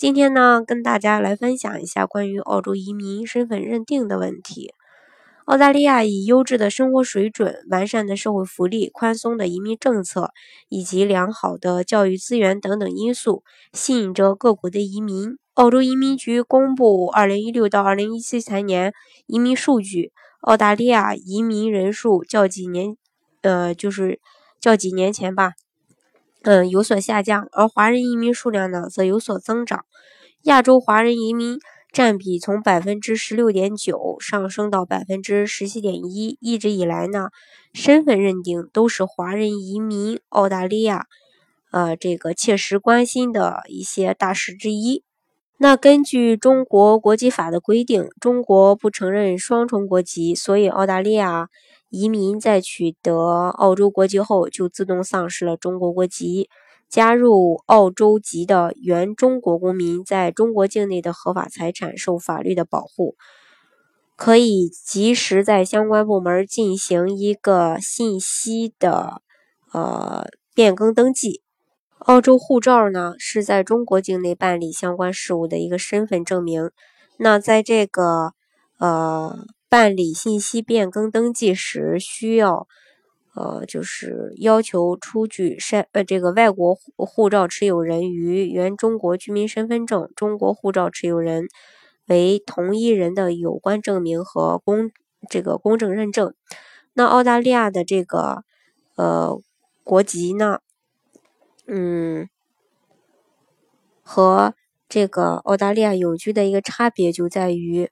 [0.00, 4.72] 今天呢，跟大家来分享一下关于澳洲移民身份认定的问题。
[5.44, 10.30] 澳大利亚以优质的生活水准、完善的社会福利、宽松的移民政策
[10.70, 13.44] 以及良好的教育资源等等因素，
[13.74, 15.36] 吸引着各国的移民。
[15.52, 18.94] 澳洲移民局公布2016到2017财年
[19.26, 22.96] 移民数据，澳大利亚移民人数较几年，
[23.42, 24.18] 呃，就是
[24.58, 25.52] 较几年前吧。
[26.42, 29.84] 嗯，有所下降，而华人移民数量呢，则有所增长。
[30.44, 31.58] 亚洲华人移民
[31.92, 36.38] 占比从百分之十六点九上升到百分之十七点一。
[36.40, 37.28] 一直以来呢，
[37.74, 41.06] 身份认定都是华人移民澳大利亚，
[41.72, 45.04] 呃，这个切实关心的一些大事之一。
[45.58, 51.48] 那根据中国国籍法的规定，中国不承认双重国籍，所以澳大利亚。
[51.92, 56.48] 移民在取得澳洲国籍后，就自动丧失了中国国籍。
[56.90, 63.14] 加入澳洲籍的原中国公民，在中国境内的合法财产受法律的保护，
[64.16, 69.22] 可以及时在相关部门进行一个信息的
[69.72, 71.42] 呃变更登记。
[72.00, 76.70] 澳洲护照呢，是在中国境内办理相关事务的一个身份证明。
[77.16, 78.34] 那在这个
[78.78, 79.46] 呃。
[79.70, 82.66] 办理信息变更登记时，需要，
[83.34, 91.48] 呃，就是要求出具身呃这个外国护照持有人与原中国居民身份证、中国护照持有人
[92.06, 94.90] 为同一人的有关证明和公
[95.28, 96.34] 这个公证认证。
[96.94, 98.44] 那澳大利亚的这个
[98.96, 99.40] 呃
[99.84, 100.58] 国籍呢，
[101.66, 102.28] 嗯，
[104.02, 104.54] 和
[104.88, 107.90] 这个澳大利亚永居的一个差别就在于。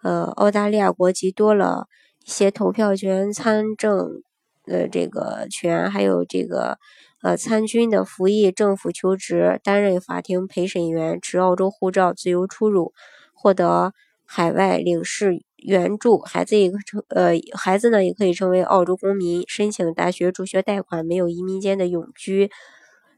[0.00, 1.88] 呃，澳大利亚国籍多了
[2.24, 4.22] 一些投票权、参政
[4.68, 6.78] 呃这个权，还有这个
[7.22, 12.92] 呃参军的服役、政府求职、担任法庭陪审员、持澳洲护照自由出入、
[13.32, 13.92] 获得
[14.24, 16.18] 海外领事援助。
[16.18, 22.50] 孩子也可成呃孩子呢也可以成为澳洲公民，申请大学助学贷款，没有移民间的永居，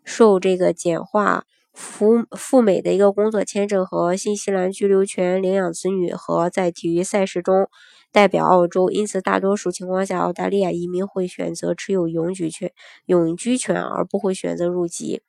[0.05, 1.45] 受这个简化。
[1.73, 7.71] 赴赴美的一个工作签证和新西兰居留权，领养子女和在体育赛事中
[8.13, 12.73] 代表澳洲，因此大多数情况下，澳大利亚移民会选择持有永居权、
[13.07, 15.23] 永居权，而不会选择入籍。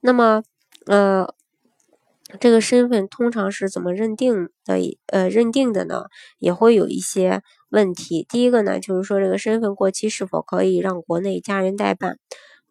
[0.00, 0.42] 那么，
[0.86, 1.34] 呃，
[2.38, 4.98] 这个身份通常是怎么认定的？
[5.06, 6.04] 呃，认定的呢，
[6.38, 8.26] 也会有一些问题。
[8.28, 12.18] 第一个呢，就是说这个身份过期是否可以让国内家人代办？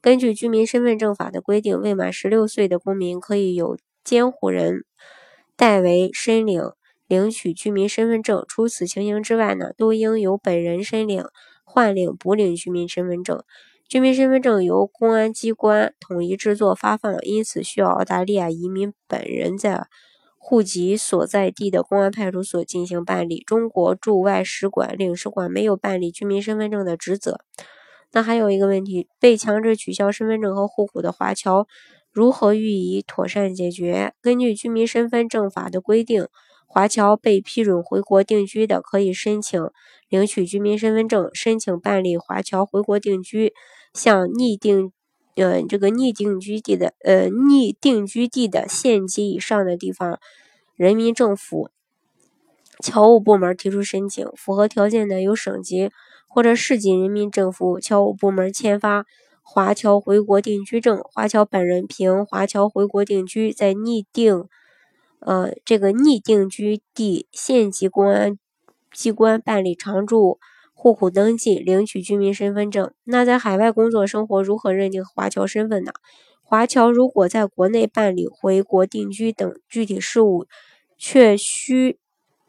[0.01, 4.85] 根据居民身份证法的规定，未满十六岁的公民可以由监护人
[5.55, 6.61] 代为申领
[7.07, 8.43] 领取居民身份证。
[8.47, 11.25] 除此情形之外呢，都应由本人申领
[11.63, 13.43] 换领补领居民身份证。
[13.87, 19.85] 居民身份证由公安机关统一制作发放，因此需要澳大利亚移民本人在
[20.37, 23.43] 户籍所在地的公安派出所进行办理。
[23.45, 27.39] 中国驻外使馆、领事馆没有办理居民身份证的职责。
[28.11, 31.67] 那还有一个问题，被强制取消身份证和户口的华侨
[32.11, 34.13] 如何予以妥善解决？
[34.21, 36.27] 根据居民身份证法的规定，
[36.75, 39.69] 华侨被批准回国定居的，可以申请
[40.09, 43.53] 领取居民身份证，申请办理华侨回国定居。
[43.93, 44.91] 向拟定，
[45.37, 50.19] 呃，这个拟定居地的，呃，拟定居地的县级以上的地方
[50.75, 51.69] 人民政府
[52.83, 55.91] 侨务部门提出申请，符合条件的，由省级。
[56.27, 59.05] 或者市级人民政府侨务部门签发
[59.41, 64.43] 华侨回国定居证，华侨本人凭华侨回国定居，在拟定，
[65.19, 68.37] 呃，这个拟定居地县级公安
[68.91, 70.39] 机关办理常住
[70.73, 72.91] 户口登记，领取居民身份证。
[73.03, 75.91] 那在海外工作生活如何认定华侨身份呢？
[76.41, 80.45] 华侨如果在国内办理回国定居等具体事务，
[80.97, 81.97] 却需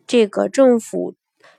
[0.07, 1.15] 这个政府。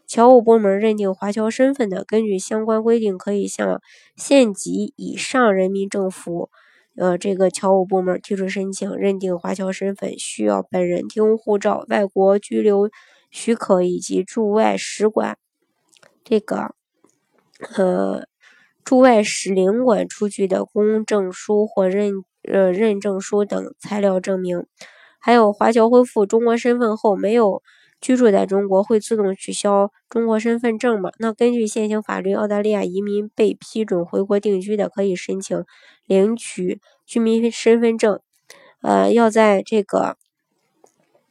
[0.06, 3.82] 侨务部门认定华侨身份的，根据相关规定，可以向
[4.16, 6.50] 县级以上人民政府，
[6.98, 12.90] 呃，这个侨务部门提出申请认定华侨身份，需要本人提供护照、外国居留
[13.30, 15.38] 许可以及驻外使馆
[16.24, 16.74] 这个，
[17.76, 18.26] 呃，
[18.84, 22.12] 驻外使领馆出具的公证书或认
[22.52, 24.66] 呃认证书等材料证明。
[25.20, 27.62] 还有华侨恢复中国身份后没有。
[28.00, 31.12] 居住在中国，会自动取消中国身份证吗？
[31.20, 35.66] 那根据现行法律，澳大利亚移民被批准回国定居的，可以申请
[36.06, 38.20] 领取居民身份证。
[38.82, 40.18] 呃，要在这个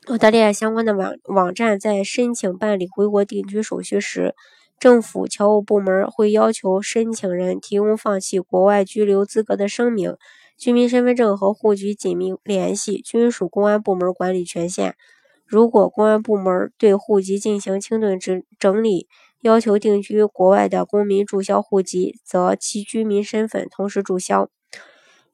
[0.06, 4.34] 澳大利亚相关的网网站，在申请办理回国定居手续时，
[4.78, 10.16] 政府侨务部门会要求申请人提供放弃国外居留资格的声明。
[10.58, 14.96] 居民身份证和户籍紧密联系，均属公安部门管理权限。
[15.46, 19.06] 如果公安部门对户籍进行清顿整整理，
[19.42, 24.48] 要求定居国外的公民注销户籍，则其居民身份同时注销。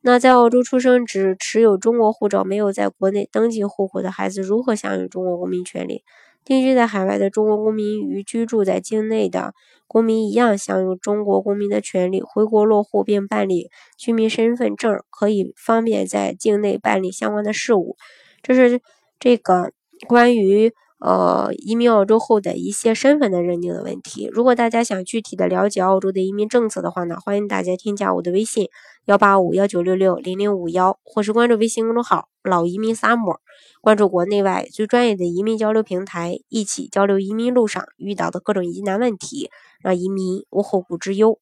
[0.03, 6.03] 那在澳洲出生只持有中国护照、没有在国内登记户口的孩子，如何享有中国公民权利？
[6.45, 9.55] 定居在海外的中国公民与居住在境内的
[9.87, 12.21] 公民一样，享有中国公民的权利。
[12.21, 17.97] 回国落户并办理居民身份证，可以方便在境内办理相关的事务。
[18.43, 18.83] 这是
[19.19, 19.73] 这个。
[20.07, 28.69] 关于呃移民澳洲后的一些身份的认定的问题，如果大家想具体的了解澳洲的移民政策的话呢，欢迎大家添加我的微信
[29.07, 33.41] 幺八五幺九六六零零五幺，或是关注微信公众号老移民萨摩，
[33.81, 39.51] 关注国内外最专业的移民交流平台，一起交流移民路上遇到的各种疑难问题，
[39.81, 41.39] 让移民无后顾之忧。